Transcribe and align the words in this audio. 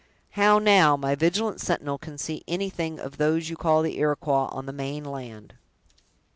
How, 0.31 0.57
now, 0.57 0.97
my 0.97 1.13
vigilant 1.13 1.61
sentinel, 1.61 1.99
can 1.99 2.17
see 2.17 2.43
anything 2.47 2.99
of 2.99 3.17
those 3.17 3.49
you 3.49 3.55
call 3.55 3.83
the 3.83 3.99
Iroquois, 3.99 4.47
on 4.49 4.65
the 4.65 4.73
main 4.73 5.05
land!" 5.05 5.53